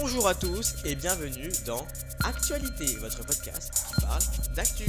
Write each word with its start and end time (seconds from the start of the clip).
Bonjour 0.00 0.26
à 0.26 0.34
tous 0.34 0.76
et 0.86 0.94
bienvenue 0.94 1.50
dans 1.66 1.86
Actualité, 2.24 2.96
votre 2.98 3.26
podcast 3.26 3.74
qui 3.74 4.00
parle 4.00 4.22
d'actu. 4.56 4.84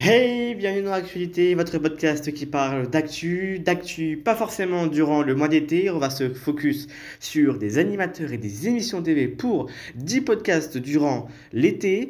Hey, 0.00 0.54
bienvenue 0.54 0.84
dans 0.84 0.92
Actualité, 0.94 1.54
votre 1.54 1.76
podcast 1.76 2.32
qui 2.32 2.46
parle 2.46 2.88
d'actu, 2.88 3.58
d'actu 3.58 4.16
pas 4.16 4.34
forcément 4.34 4.86
durant 4.86 5.20
le 5.20 5.34
mois 5.34 5.48
d'été, 5.48 5.90
on 5.90 5.98
va 5.98 6.08
se 6.08 6.32
focus 6.32 6.86
sur 7.20 7.58
des 7.58 7.76
animateurs 7.76 8.32
et 8.32 8.38
des 8.38 8.68
émissions 8.68 9.02
TV 9.02 9.28
pour 9.28 9.68
10 9.96 10.22
podcasts 10.22 10.78
durant 10.78 11.28
l'été. 11.52 12.08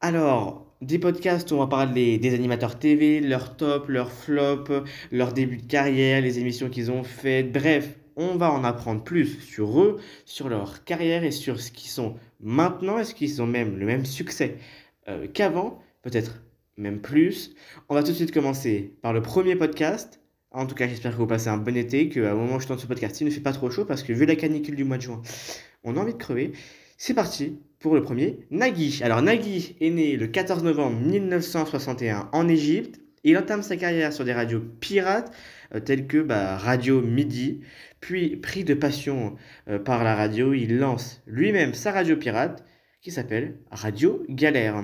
Alors, 0.00 0.63
des 0.86 0.98
podcasts 0.98 1.50
où 1.50 1.56
on 1.56 1.58
va 1.58 1.66
parler 1.66 2.18
des 2.18 2.34
animateurs 2.34 2.78
TV, 2.78 3.20
leur 3.20 3.56
top, 3.56 3.88
leur 3.88 4.12
flop, 4.12 4.64
leur 5.10 5.32
début 5.32 5.56
de 5.56 5.66
carrière, 5.66 6.20
les 6.20 6.38
émissions 6.38 6.68
qu'ils 6.68 6.90
ont 6.90 7.04
faites, 7.04 7.52
bref, 7.52 7.96
on 8.16 8.36
va 8.36 8.50
en 8.52 8.64
apprendre 8.64 9.02
plus 9.02 9.40
sur 9.40 9.80
eux, 9.80 10.00
sur 10.24 10.48
leur 10.48 10.84
carrière 10.84 11.24
et 11.24 11.30
sur 11.30 11.60
ce 11.60 11.70
qu'ils 11.70 11.90
sont 11.90 12.16
maintenant, 12.40 12.98
est-ce 12.98 13.14
qu'ils 13.14 13.42
ont 13.42 13.46
même 13.46 13.78
le 13.78 13.86
même 13.86 14.04
succès 14.04 14.58
euh, 15.08 15.26
qu'avant, 15.32 15.82
peut-être 16.02 16.42
même 16.76 17.00
plus. 17.00 17.54
On 17.88 17.94
va 17.94 18.02
tout 18.02 18.10
de 18.10 18.16
suite 18.16 18.32
commencer 18.32 18.94
par 19.02 19.12
le 19.12 19.22
premier 19.22 19.56
podcast. 19.56 20.20
En 20.50 20.66
tout 20.66 20.74
cas, 20.74 20.86
j'espère 20.86 21.12
que 21.12 21.16
vous 21.16 21.26
passez 21.26 21.48
un 21.48 21.56
bon 21.56 21.76
été, 21.76 22.08
qu'à 22.08 22.34
moment 22.34 22.56
où 22.56 22.60
je 22.60 22.66
tente 22.66 22.78
ce 22.78 22.86
podcast, 22.86 23.20
il 23.20 23.24
ne 23.24 23.30
fait 23.30 23.40
pas 23.40 23.52
trop 23.52 23.70
chaud 23.70 23.84
parce 23.84 24.02
que 24.02 24.12
vu 24.12 24.24
la 24.26 24.36
canicule 24.36 24.76
du 24.76 24.84
mois 24.84 24.98
de 24.98 25.02
juin, 25.02 25.20
on 25.82 25.96
a 25.96 26.00
envie 26.00 26.12
de 26.12 26.18
crever. 26.18 26.52
C'est 26.96 27.14
parti 27.14 27.58
pour 27.84 27.94
le 27.94 28.02
premier, 28.02 28.38
Nagui. 28.50 29.02
Alors 29.02 29.20
Nagui 29.20 29.76
est 29.78 29.90
né 29.90 30.16
le 30.16 30.26
14 30.26 30.64
novembre 30.64 30.98
1961 31.00 32.30
en 32.32 32.48
Égypte. 32.48 32.98
Il 33.24 33.36
entame 33.36 33.62
sa 33.62 33.76
carrière 33.76 34.10
sur 34.10 34.24
des 34.24 34.32
radios 34.32 34.62
pirates 34.80 35.30
euh, 35.74 35.80
telles 35.80 36.06
que 36.06 36.22
bah, 36.22 36.56
Radio 36.56 37.02
Midi. 37.02 37.60
Puis, 38.00 38.36
pris 38.36 38.64
de 38.64 38.72
passion 38.72 39.36
euh, 39.68 39.78
par 39.78 40.02
la 40.02 40.14
radio, 40.14 40.54
il 40.54 40.78
lance 40.78 41.20
lui-même 41.26 41.74
sa 41.74 41.92
radio 41.92 42.16
pirate 42.16 42.64
qui 43.02 43.10
s'appelle 43.10 43.58
Radio 43.70 44.24
Galère. 44.30 44.82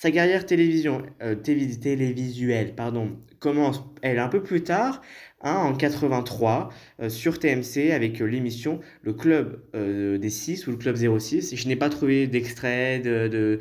Sa 0.00 0.10
carrière 0.10 0.46
télévision, 0.46 1.02
euh, 1.20 1.34
télévis- 1.34 1.78
télévisuelle 1.78 2.74
pardon, 2.74 3.18
commence, 3.38 3.82
elle, 4.00 4.18
un 4.18 4.28
peu 4.28 4.42
plus 4.42 4.62
tard, 4.62 5.02
hein, 5.42 5.56
en 5.56 5.74
83, 5.74 6.70
euh, 7.02 7.10
sur 7.10 7.38
TMC, 7.38 7.92
avec 7.92 8.22
euh, 8.22 8.24
l'émission 8.24 8.80
Le 9.02 9.12
Club 9.12 9.60
des 9.74 10.30
6 10.30 10.66
ou 10.66 10.70
le 10.70 10.78
Club 10.78 10.96
06. 10.96 11.54
Je 11.54 11.68
n'ai 11.68 11.76
pas 11.76 11.90
trouvé 11.90 12.26
d'extrait, 12.28 13.00
de, 13.00 13.28
de, 13.28 13.58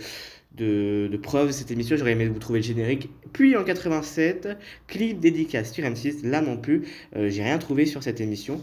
de, 0.56 1.10
de 1.12 1.18
preuves 1.18 1.48
de 1.48 1.52
cette 1.52 1.72
émission, 1.72 1.98
j'aurais 1.98 2.14
aimé 2.14 2.28
vous 2.30 2.40
trouver 2.40 2.60
le 2.60 2.66
générique. 2.66 3.10
Puis 3.34 3.58
en 3.58 3.66
87, 3.66 4.48
clip 4.88 5.20
dédicace 5.20 5.74
sur 5.74 5.84
M6, 5.84 6.26
là 6.26 6.40
non 6.40 6.56
plus, 6.56 6.84
euh, 7.18 7.30
j'ai 7.30 7.44
rien 7.44 7.58
trouvé 7.58 7.86
sur 7.86 8.02
cette 8.02 8.22
émission. 8.22 8.62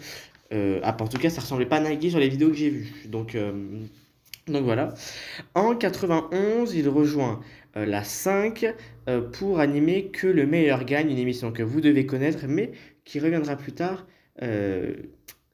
Ah, 0.50 0.96
en 0.98 1.08
tout 1.08 1.18
cas, 1.18 1.28
ça 1.28 1.42
ressemblait 1.42 1.66
pas 1.66 1.76
à 1.76 1.80
Nagui 1.80 2.08
sur 2.08 2.20
les 2.20 2.30
vidéos 2.30 2.48
que 2.48 2.54
j'ai 2.56 2.70
vues. 2.70 2.94
Donc, 3.06 3.36
donc 4.46 4.64
voilà. 4.64 4.94
En 5.54 5.74
91, 5.74 6.74
il 6.74 6.88
rejoint 6.88 7.40
euh, 7.76 7.84
la 7.84 8.04
5 8.04 8.74
euh, 9.08 9.20
pour 9.20 9.60
animer 9.60 10.10
Que 10.10 10.26
le 10.26 10.46
meilleur 10.46 10.84
gagne, 10.84 11.10
une 11.10 11.18
émission 11.18 11.52
que 11.52 11.62
vous 11.62 11.80
devez 11.80 12.06
connaître, 12.06 12.46
mais 12.46 12.72
qui 13.04 13.18
reviendra 13.18 13.56
plus 13.56 13.72
tard. 13.72 14.06
Euh, 14.42 14.94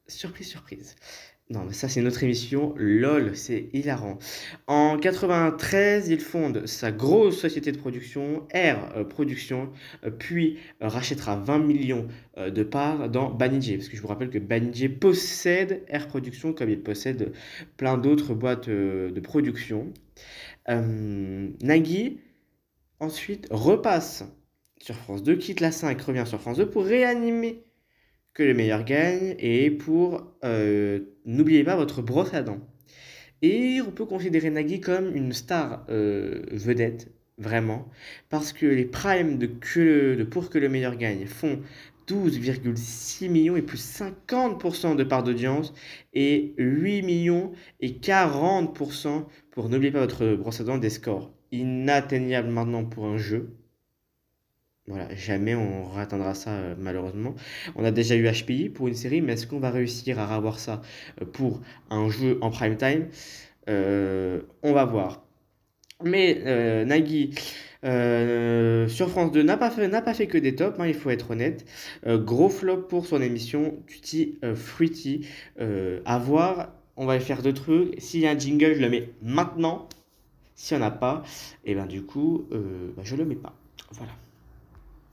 surprise, 0.08 0.48
surprise. 0.48 0.96
Non, 1.52 1.64
mais 1.66 1.74
ça, 1.74 1.86
c'est 1.86 2.00
une 2.00 2.06
autre 2.06 2.22
émission. 2.22 2.72
LOL, 2.78 3.36
c'est 3.36 3.68
hilarant. 3.74 4.18
En 4.68 4.96
93, 4.96 6.08
il 6.08 6.20
fonde 6.20 6.64
sa 6.66 6.90
grosse 6.90 7.38
société 7.38 7.72
de 7.72 7.76
production, 7.76 8.46
R 8.54 8.96
euh, 8.96 9.04
Production, 9.04 9.70
euh, 10.04 10.10
puis 10.10 10.58
euh, 10.80 10.88
rachètera 10.88 11.36
20 11.36 11.58
millions 11.58 12.08
euh, 12.38 12.48
de 12.48 12.62
parts 12.62 13.10
dans 13.10 13.30
Banijé. 13.30 13.76
Parce 13.76 13.90
que 13.90 13.98
je 13.98 14.00
vous 14.00 14.08
rappelle 14.08 14.30
que 14.30 14.38
Banijé 14.38 14.88
possède 14.88 15.82
R 15.92 16.08
Production, 16.08 16.54
comme 16.54 16.70
il 16.70 16.80
possède 16.80 17.34
plein 17.76 17.98
d'autres 17.98 18.32
boîtes 18.32 18.70
de 18.70 19.20
production. 19.20 19.92
Nagui, 20.68 22.20
ensuite, 22.98 23.46
repasse 23.50 24.24
sur 24.78 24.94
France 24.94 25.22
2, 25.22 25.36
quitte 25.36 25.60
la 25.60 25.70
5, 25.70 26.00
revient 26.00 26.24
sur 26.26 26.40
France 26.40 26.56
2 26.56 26.70
pour 26.70 26.86
réanimer 26.86 27.62
que 28.34 28.42
le 28.42 28.54
meilleur 28.54 28.84
gagne 28.84 29.34
et 29.38 29.70
pour 29.70 30.32
euh, 30.44 31.00
n'oubliez 31.24 31.64
pas 31.64 31.76
votre 31.76 32.02
brosse 32.02 32.34
à 32.34 32.42
dents. 32.42 32.60
Et 33.42 33.80
on 33.86 33.90
peut 33.90 34.06
considérer 34.06 34.50
Nagui 34.50 34.80
comme 34.80 35.14
une 35.16 35.32
star 35.32 35.84
euh, 35.88 36.42
vedette, 36.52 37.12
vraiment, 37.38 37.88
parce 38.30 38.52
que 38.52 38.66
les 38.66 38.84
primes 38.84 39.38
de, 39.38 39.46
que 39.46 40.14
de 40.14 40.24
Pour 40.24 40.48
que 40.48 40.58
le 40.58 40.68
meilleur 40.68 40.96
gagne 40.96 41.26
font 41.26 41.60
12,6 42.08 43.28
millions 43.28 43.56
et 43.56 43.62
plus 43.62 43.82
50% 44.00 44.96
de 44.96 45.04
part 45.04 45.22
d'audience 45.22 45.72
et 46.14 46.54
8 46.58 47.02
millions 47.02 47.52
et 47.80 47.90
40% 47.90 49.24
pour 49.50 49.68
n'oubliez 49.68 49.92
pas 49.92 50.00
votre 50.00 50.34
brosse 50.34 50.60
à 50.60 50.64
dents 50.64 50.78
des 50.78 50.90
scores 50.90 51.32
inatteignables 51.52 52.48
maintenant 52.48 52.84
pour 52.84 53.06
un 53.06 53.18
jeu. 53.18 53.54
Voilà, 54.88 55.14
jamais 55.14 55.54
on 55.54 55.96
atteindra 55.96 56.34
ça 56.34 56.50
euh, 56.50 56.74
malheureusement. 56.76 57.34
On 57.76 57.84
a 57.84 57.92
déjà 57.92 58.16
eu 58.16 58.28
HPI 58.28 58.68
pour 58.68 58.88
une 58.88 58.94
série, 58.94 59.20
mais 59.20 59.34
est-ce 59.34 59.46
qu'on 59.46 59.60
va 59.60 59.70
réussir 59.70 60.18
à 60.18 60.34
avoir 60.34 60.58
ça 60.58 60.82
euh, 61.20 61.24
pour 61.24 61.60
un 61.90 62.10
jeu 62.10 62.38
en 62.40 62.50
prime 62.50 62.76
time? 62.76 63.06
Euh, 63.68 64.42
on 64.62 64.72
va 64.72 64.84
voir. 64.84 65.24
Mais 66.02 66.42
euh, 66.46 66.84
Nagui 66.84 67.30
sur 67.84 69.08
France 69.10 69.32
2 69.32 69.42
n'a 69.42 69.56
pas 69.56 69.70
fait, 69.70 69.88
pas 69.88 70.14
fait 70.14 70.26
que 70.26 70.38
des 70.38 70.54
tops, 70.56 70.78
hein, 70.80 70.86
il 70.86 70.94
faut 70.94 71.10
être 71.10 71.30
honnête. 71.32 71.64
Gros 72.06 72.48
flop 72.48 72.82
pour 72.82 73.06
son 73.06 73.22
émission 73.22 73.82
Tutti 73.86 74.38
Fruity. 74.54 75.26
À 76.04 76.18
voir, 76.18 76.72
on 76.96 77.06
va 77.06 77.18
faire 77.20 77.42
deux 77.42 77.54
trucs. 77.54 77.94
S'il 77.98 78.20
y 78.20 78.26
a 78.26 78.30
un 78.30 78.38
jingle, 78.38 78.74
je 78.74 78.80
le 78.80 78.88
mets 78.88 79.10
maintenant. 79.22 79.88
S'il 80.54 80.76
n'y 80.78 80.84
en 80.84 80.86
a 80.86 80.90
pas, 80.90 81.22
et 81.64 81.74
ben 81.74 81.86
du 81.86 82.02
coup, 82.02 82.46
bah, 82.50 83.02
je 83.04 83.16
le 83.16 83.24
mets 83.24 83.36
pas. 83.36 83.54
Voilà. 83.92 84.12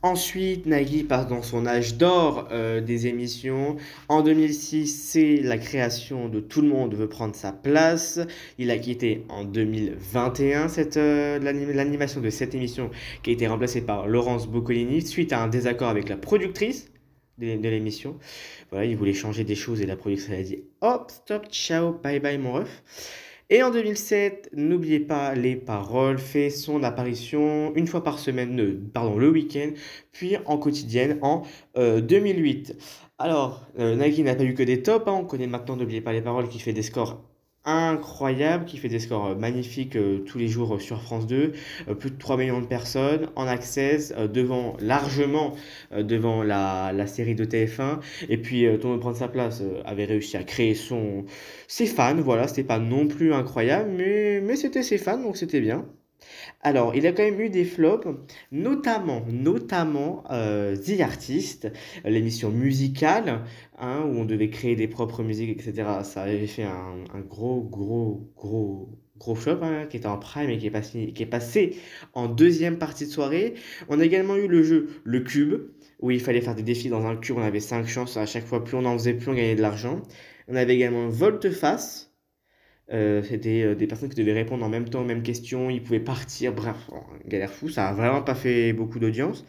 Ensuite, 0.01 0.65
Nagui 0.65 1.03
passe 1.03 1.27
dans 1.27 1.41
son 1.41 1.65
âge 1.65 1.95
d'or 1.95 2.47
euh, 2.51 2.79
des 2.79 3.07
émissions. 3.07 3.75
En 4.07 4.21
2006, 4.21 4.87
c'est 4.87 5.37
la 5.41 5.57
création 5.57 6.29
de 6.29 6.39
Tout 6.39 6.61
le 6.61 6.69
monde 6.69 6.93
veut 6.95 7.09
prendre 7.09 7.35
sa 7.35 7.51
place. 7.51 8.17
Il 8.57 8.71
a 8.71 8.77
quitté 8.77 9.25
en 9.27 9.43
2021 9.43 10.69
cette, 10.69 10.95
euh, 10.95 11.37
l'anim- 11.39 11.73
l'animation 11.73 12.21
de 12.21 12.29
cette 12.29 12.55
émission 12.55 12.91
qui 13.23 13.31
a 13.31 13.33
été 13.33 13.45
remplacée 13.47 13.81
par 13.81 14.07
Laurence 14.07 14.47
Boccolini 14.47 15.01
suite 15.05 15.33
à 15.33 15.41
un 15.43 15.49
désaccord 15.49 15.89
avec 15.89 16.07
la 16.07 16.15
productrice 16.15 16.89
de, 17.37 17.57
de 17.57 17.67
l'émission. 17.69 18.17
Voilà, 18.71 18.85
il 18.85 18.95
voulait 18.95 19.11
changer 19.13 19.43
des 19.43 19.55
choses 19.55 19.81
et 19.81 19.85
la 19.85 19.97
productrice 19.97 20.31
a 20.31 20.41
dit 20.41 20.63
Hop, 20.79 21.11
stop, 21.11 21.47
ciao, 21.51 21.91
bye 22.01 22.21
bye 22.21 22.37
mon 22.37 22.53
ref. 22.53 22.81
Et 23.51 23.63
en 23.63 23.71
2007, 23.71 24.51
n'oubliez 24.53 24.99
pas 24.99 25.33
les 25.33 25.55
paroles, 25.55 26.19
fait 26.19 26.51
son 26.51 26.83
apparition 26.83 27.73
une 27.75 27.87
fois 27.87 28.03
par 28.03 28.19
semaine, 28.19 28.79
pardon, 28.93 29.17
le 29.17 29.29
week-end, 29.29 29.71
puis 30.11 30.37
en 30.45 30.59
quotidienne 30.59 31.17
en 31.23 31.41
euh, 31.75 31.99
2008. 31.99 32.75
Alors, 33.17 33.65
euh, 33.79 33.95
Nagui 33.95 34.21
n'a 34.21 34.35
pas 34.35 34.43
eu 34.43 34.53
que 34.53 34.61
des 34.61 34.83
tops, 34.83 35.07
hein, 35.07 35.13
on 35.13 35.25
connaît 35.25 35.47
maintenant 35.47 35.75
N'oubliez 35.75 36.01
pas 36.01 36.13
les 36.13 36.21
paroles 36.21 36.47
qui 36.47 36.59
fait 36.59 36.73
des 36.73 36.83
scores 36.83 37.23
incroyables, 37.65 38.65
qui 38.65 38.77
fait 38.77 38.89
des 38.89 38.99
scores 38.99 39.27
euh, 39.27 39.35
magnifiques 39.35 39.95
euh, 39.95 40.19
tous 40.19 40.37
les 40.37 40.47
jours 40.47 40.75
euh, 40.75 40.79
sur 40.79 41.01
France 41.01 41.27
2, 41.27 41.53
Euh, 41.87 41.93
plus 41.95 42.11
de 42.11 42.17
3 42.17 42.37
millions 42.37 42.61
de 42.61 42.65
personnes 42.65 43.29
en 43.35 43.47
access, 43.47 44.13
devant 44.33 44.75
largement 44.79 45.55
devant 45.91 46.43
la, 46.43 47.07
série 47.07 47.35
de 47.35 47.45
TF1, 47.45 47.99
et 48.29 48.37
puis 48.37 48.67
monde 48.83 48.99
prendre 49.01 49.17
sa 49.17 49.27
place 49.27 49.63
avait 49.85 50.05
réussi 50.05 50.37
à 50.37 50.43
créer 50.43 50.75
son, 50.75 51.25
ses 51.67 51.85
fans, 51.85 52.15
voilà, 52.15 52.47
c'était 52.47 52.63
pas 52.63 52.79
non 52.79 53.07
plus 53.07 53.33
incroyable, 53.33 53.91
mais, 53.97 54.41
mais 54.41 54.55
c'était 54.55 54.83
ses 54.83 54.97
fans, 54.97 55.17
donc 55.17 55.37
c'était 55.37 55.61
bien. 55.61 55.85
Alors, 56.61 56.95
il 56.95 57.07
a 57.07 57.11
quand 57.11 57.23
même 57.23 57.39
eu 57.39 57.49
des 57.49 57.65
flops, 57.65 58.07
notamment, 58.51 59.25
notamment 59.29 60.23
euh, 60.31 60.75
The 60.75 61.01
Artist, 61.01 61.71
l'émission 62.03 62.49
musicale, 62.51 63.41
hein, 63.77 64.03
où 64.05 64.19
on 64.19 64.25
devait 64.25 64.49
créer 64.49 64.75
des 64.75 64.87
propres 64.87 65.23
musiques, 65.23 65.49
etc. 65.49 65.87
Ça 66.03 66.23
avait 66.23 66.47
fait 66.47 66.63
un, 66.63 67.19
gros, 67.27 67.61
gros, 67.61 68.29
gros, 68.35 68.89
gros 69.17 69.35
flop, 69.35 69.59
hein, 69.61 69.85
qui 69.89 69.97
était 69.97 70.07
en 70.07 70.17
prime 70.17 70.49
et 70.49 70.57
qui 70.57 70.67
est 70.67 70.71
passé, 70.71 71.13
qui 71.13 71.23
est 71.23 71.25
passé 71.25 71.77
en 72.13 72.27
deuxième 72.27 72.77
partie 72.77 73.05
de 73.05 73.11
soirée. 73.11 73.53
On 73.87 73.99
a 73.99 74.05
également 74.05 74.35
eu 74.35 74.47
le 74.47 74.63
jeu 74.63 74.89
Le 75.03 75.21
Cube, 75.21 75.61
où 75.99 76.11
il 76.11 76.19
fallait 76.19 76.41
faire 76.41 76.55
des 76.55 76.63
défis 76.63 76.89
dans 76.89 77.05
un 77.05 77.15
cube, 77.15 77.37
on 77.37 77.41
avait 77.41 77.59
5 77.59 77.87
chances, 77.87 78.17
à 78.17 78.25
chaque 78.25 78.45
fois 78.45 78.63
plus 78.63 78.77
on 78.77 78.85
en 78.85 78.97
faisait, 78.97 79.13
plus 79.13 79.29
on 79.29 79.33
gagnait 79.33 79.55
de 79.55 79.61
l'argent. 79.61 80.01
On 80.47 80.55
avait 80.55 80.75
également 80.75 81.07
Volte-Face, 81.09 82.08
euh, 82.91 83.21
c'était 83.23 83.63
euh, 83.63 83.75
des 83.75 83.87
personnes 83.87 84.09
qui 84.09 84.15
devaient 84.15 84.33
répondre 84.33 84.65
en 84.65 84.69
même 84.69 84.89
temps 84.89 85.01
aux 85.01 85.05
mêmes 85.05 85.21
questions, 85.21 85.69
ils 85.69 85.81
pouvaient 85.81 85.99
partir, 85.99 86.53
bref, 86.53 86.75
oh, 86.91 86.97
galère 87.27 87.51
fou, 87.51 87.69
ça 87.69 87.87
a 87.87 87.93
vraiment 87.93 88.21
pas 88.21 88.35
fait 88.35 88.73
beaucoup 88.73 88.99
d'audience. 88.99 89.45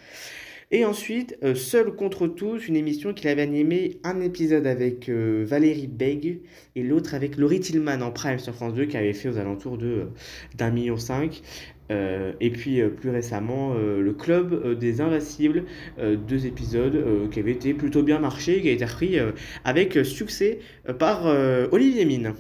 Et 0.73 0.85
ensuite, 0.85 1.37
euh, 1.43 1.55
Seul 1.55 1.97
contre 1.97 2.29
tous, 2.29 2.69
une 2.69 2.77
émission 2.77 3.13
qu'il 3.13 3.29
avait 3.29 3.43
animée 3.43 3.99
un 4.05 4.21
épisode 4.21 4.67
avec 4.67 5.09
Valérie 5.09 5.89
Beg 5.89 6.43
et 6.77 6.83
l'autre 6.83 7.15
avec 7.15 7.37
Laurie 7.37 7.61
Tillman 7.61 8.03
en 8.03 8.13
prime 8.13 8.39
sur 8.39 8.55
France 8.55 8.75
2 8.75 8.85
qui 8.85 8.97
avait 8.97 9.15
fait 9.15 9.29
aux 9.29 9.39
alentours 9.39 9.79
de 9.79 10.09
d'un 10.57 10.71
million 10.71 10.97
cinq. 10.97 11.43
Et 11.91 12.51
puis 12.51 12.81
plus 12.89 13.11
récemment, 13.11 13.75
le 13.75 14.13
Club 14.13 14.79
des 14.79 15.01
Invincibles, 15.01 15.65
deux 15.99 16.47
épisodes 16.47 17.29
qui 17.33 17.41
avaient 17.41 17.51
été 17.51 17.75
plutôt 17.75 18.05
bien 18.05 18.21
marchés, 18.21 18.63
qui 18.63 18.69
a 18.69 18.73
été 18.73 18.85
repris 18.85 19.19
avec 19.65 19.95
succès 20.05 20.61
par 21.01 21.27
Olivier 21.73 22.05
Mine. 22.05 22.35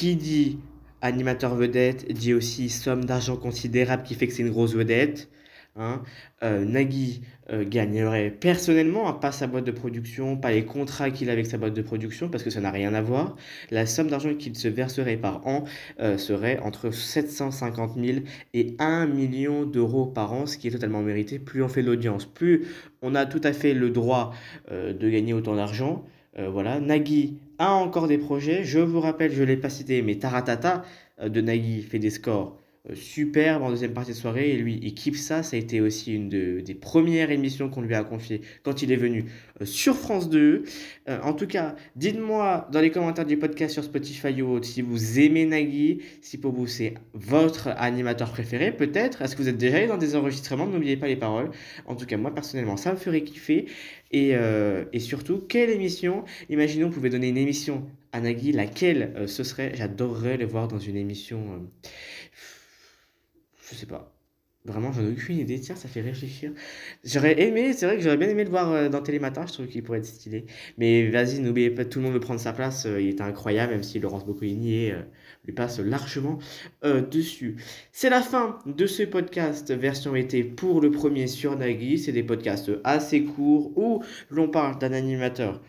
Qui 0.00 0.16
dit 0.16 0.58
animateur 1.02 1.54
vedette 1.54 2.10
dit 2.10 2.32
aussi 2.32 2.70
somme 2.70 3.04
d'argent 3.04 3.36
considérable 3.36 4.02
qui 4.02 4.14
fait 4.14 4.26
que 4.28 4.32
c'est 4.32 4.40
une 4.40 4.48
grosse 4.48 4.74
vedette. 4.74 5.28
Hein. 5.76 6.02
Euh, 6.42 6.64
Nagui 6.64 7.20
euh, 7.52 7.66
gagnerait 7.68 8.30
personnellement, 8.30 9.12
pas 9.12 9.30
sa 9.30 9.46
boîte 9.46 9.64
de 9.64 9.72
production, 9.72 10.38
pas 10.38 10.52
les 10.52 10.64
contrats 10.64 11.10
qu'il 11.10 11.28
a 11.28 11.34
avec 11.34 11.44
sa 11.44 11.58
boîte 11.58 11.74
de 11.74 11.82
production, 11.82 12.30
parce 12.30 12.42
que 12.42 12.48
ça 12.48 12.62
n'a 12.62 12.70
rien 12.70 12.94
à 12.94 13.02
voir. 13.02 13.36
La 13.70 13.84
somme 13.84 14.08
d'argent 14.08 14.32
qu'il 14.34 14.56
se 14.56 14.68
verserait 14.68 15.18
par 15.18 15.46
an 15.46 15.64
euh, 16.00 16.16
serait 16.16 16.58
entre 16.60 16.90
750 16.92 18.02
000 18.02 18.20
et 18.54 18.76
1 18.78 19.06
million 19.06 19.66
d'euros 19.66 20.06
par 20.06 20.32
an, 20.32 20.46
ce 20.46 20.56
qui 20.56 20.68
est 20.68 20.70
totalement 20.70 21.02
mérité. 21.02 21.38
Plus 21.38 21.62
on 21.62 21.68
fait 21.68 21.82
l'audience, 21.82 22.24
plus 22.24 22.68
on 23.02 23.14
a 23.14 23.26
tout 23.26 23.42
à 23.44 23.52
fait 23.52 23.74
le 23.74 23.90
droit 23.90 24.32
de 24.70 25.10
gagner 25.10 25.34
autant 25.34 25.56
d'argent. 25.56 26.06
Euh, 26.38 26.48
voilà, 26.48 26.80
Nagui 26.80 27.38
a 27.58 27.72
encore 27.72 28.08
des 28.08 28.18
projets. 28.18 28.64
Je 28.64 28.78
vous 28.78 29.00
rappelle, 29.00 29.32
je 29.32 29.40
ne 29.40 29.46
l'ai 29.46 29.56
pas 29.56 29.70
cité, 29.70 30.02
mais 30.02 30.16
Taratata 30.16 30.84
euh, 31.20 31.28
de 31.28 31.40
Nagui 31.40 31.82
fait 31.82 31.98
des 31.98 32.10
scores 32.10 32.56
euh, 32.88 32.94
superbes 32.94 33.62
en 33.62 33.70
deuxième 33.70 33.92
partie 33.92 34.12
de 34.12 34.16
soirée. 34.16 34.50
Et 34.50 34.56
lui, 34.56 34.78
il 34.82 34.94
kiffe 34.94 35.18
ça. 35.18 35.42
Ça 35.42 35.56
a 35.56 35.58
été 35.58 35.80
aussi 35.82 36.14
une 36.14 36.28
de- 36.30 36.60
des 36.60 36.74
premières 36.74 37.30
émissions 37.30 37.68
qu'on 37.68 37.82
lui 37.82 37.94
a 37.94 38.04
confiées 38.04 38.40
quand 38.62 38.80
il 38.82 38.90
est 38.90 38.96
venu 38.96 39.26
euh, 39.60 39.64
sur 39.66 39.96
France 39.96 40.30
2. 40.30 40.64
Euh, 41.08 41.18
en 41.22 41.34
tout 41.34 41.46
cas, 41.46 41.76
dites-moi 41.96 42.68
dans 42.72 42.80
les 42.80 42.90
commentaires 42.90 43.26
du 43.26 43.36
podcast 43.36 43.74
sur 43.74 43.84
Spotify 43.84 44.40
ou 44.40 44.50
autre 44.52 44.66
si 44.66 44.80
vous 44.82 45.18
aimez 45.20 45.44
Nagui, 45.44 46.00
si 46.22 46.38
pour 46.38 46.52
vous 46.52 46.66
c'est 46.66 46.94
votre 47.12 47.68
animateur 47.76 48.30
préféré, 48.30 48.72
peut-être. 48.72 49.20
Est-ce 49.22 49.36
que 49.36 49.42
vous 49.42 49.48
êtes 49.48 49.58
déjà 49.58 49.76
allé 49.76 49.86
dans 49.86 49.98
des 49.98 50.16
enregistrements? 50.16 50.66
N'oubliez 50.66 50.96
pas 50.96 51.08
les 51.08 51.16
paroles. 51.16 51.50
En 51.86 51.96
tout 51.96 52.06
cas, 52.06 52.16
moi 52.16 52.34
personnellement, 52.34 52.76
ça 52.76 52.92
me 52.92 52.96
ferait 52.96 53.22
kiffer. 53.22 53.66
Et, 54.12 54.34
surtout, 54.98 55.38
quelle 55.48 55.70
émission? 55.70 56.24
Imaginons, 56.48 56.88
vous 56.88 56.94
pouvez 56.94 57.10
donner 57.10 57.28
une 57.28 57.36
émission 57.36 57.86
à 58.12 58.20
Nagui, 58.20 58.52
laquelle? 58.52 59.12
Ce 59.26 59.44
serait 59.44 59.72
J'adorerais 59.74 60.36
le 60.36 60.46
voir 60.46 60.66
dans 60.68 60.78
une 60.78 60.96
émission. 60.96 61.68
Sais 63.80 63.86
pas. 63.86 64.14
Vraiment, 64.66 64.92
j'en 64.92 65.02
ai 65.02 65.12
aucune 65.12 65.38
idée. 65.38 65.58
Tiens, 65.58 65.74
ça 65.74 65.88
fait 65.88 66.02
réfléchir. 66.02 66.52
J'aurais 67.02 67.40
aimé, 67.40 67.72
c'est 67.72 67.86
vrai 67.86 67.96
que 67.96 68.02
j'aurais 68.02 68.18
bien 68.18 68.28
aimé 68.28 68.44
le 68.44 68.50
voir 68.50 68.70
euh, 68.70 68.88
dans 68.90 69.00
Télématin, 69.00 69.46
je 69.46 69.54
trouve 69.54 69.66
qu'il 69.68 69.82
pourrait 69.82 70.00
être 70.00 70.04
stylé. 70.06 70.44
Mais 70.76 71.08
vas-y, 71.08 71.40
n'oubliez 71.40 71.70
pas, 71.70 71.86
tout 71.86 71.98
le 71.98 72.04
monde 72.04 72.12
veut 72.12 72.20
prendre 72.20 72.40
sa 72.40 72.52
place. 72.52 72.84
euh, 72.84 73.00
il 73.00 73.08
est 73.08 73.22
incroyable, 73.22 73.72
même 73.72 73.82
si 73.82 73.98
Laurence 74.00 74.26
Boccolini 74.26 74.90
euh, 74.90 75.00
lui 75.46 75.54
passe 75.54 75.80
largement 75.80 76.38
dessus. 77.10 77.56
C'est 77.92 78.10
la 78.10 78.20
fin 78.20 78.58
de 78.66 78.86
ce 78.86 79.02
podcast 79.04 79.72
version 79.72 80.14
été 80.14 80.44
pour 80.44 80.82
le 80.82 80.90
premier 80.90 81.26
sur 81.26 81.56
Nagui. 81.56 81.98
C'est 81.98 82.12
des 82.12 82.22
podcasts 82.22 82.70
assez 82.84 83.24
courts 83.24 83.72
où 83.78 84.02
l'on 84.28 84.48
parle 84.50 84.78
d'un 84.78 84.92
animateur 84.92 85.62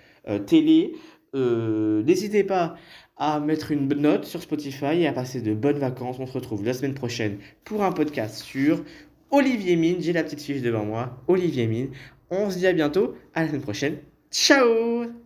télé. 0.45 0.93
Euh, 1.35 2.03
N'hésitez 2.03 2.43
pas 2.43 2.75
à 3.17 3.39
mettre 3.39 3.71
une 3.71 3.87
note 3.87 4.25
sur 4.25 4.41
Spotify 4.41 5.01
et 5.01 5.07
à 5.07 5.13
passer 5.13 5.41
de 5.41 5.53
bonnes 5.53 5.77
vacances. 5.79 6.17
On 6.19 6.25
se 6.27 6.33
retrouve 6.33 6.65
la 6.65 6.73
semaine 6.73 6.93
prochaine 6.93 7.37
pour 7.63 7.83
un 7.83 7.91
podcast 7.91 8.37
sur 8.43 8.83
Olivier 9.29 9.75
Mine. 9.75 9.97
J'ai 9.99 10.13
la 10.13 10.23
petite 10.23 10.41
fiche 10.41 10.61
devant 10.61 10.85
moi. 10.85 11.21
Olivier 11.27 11.67
Mine. 11.67 11.89
On 12.29 12.49
se 12.49 12.57
dit 12.57 12.67
à 12.67 12.73
bientôt. 12.73 13.15
À 13.33 13.41
la 13.43 13.47
semaine 13.49 13.61
prochaine. 13.61 13.97
Ciao 14.31 15.21